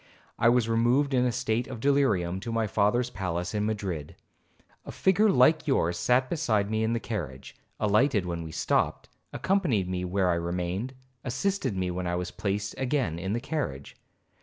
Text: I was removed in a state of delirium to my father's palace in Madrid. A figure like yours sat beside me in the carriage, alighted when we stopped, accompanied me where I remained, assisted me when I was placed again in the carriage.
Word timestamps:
I 0.39 0.49
was 0.49 0.67
removed 0.67 1.13
in 1.13 1.25
a 1.25 1.31
state 1.31 1.67
of 1.67 1.79
delirium 1.79 2.39
to 2.39 2.51
my 2.51 2.65
father's 2.65 3.11
palace 3.11 3.53
in 3.53 3.67
Madrid. 3.67 4.15
A 4.83 4.91
figure 4.91 5.29
like 5.29 5.67
yours 5.67 5.95
sat 5.99 6.27
beside 6.27 6.71
me 6.71 6.83
in 6.83 6.93
the 6.93 6.99
carriage, 6.99 7.55
alighted 7.79 8.25
when 8.25 8.41
we 8.41 8.51
stopped, 8.51 9.09
accompanied 9.31 9.87
me 9.87 10.03
where 10.03 10.31
I 10.31 10.35
remained, 10.41 10.95
assisted 11.23 11.77
me 11.77 11.91
when 11.91 12.07
I 12.07 12.15
was 12.15 12.31
placed 12.31 12.73
again 12.79 13.19
in 13.19 13.33
the 13.33 13.39
carriage. 13.39 13.95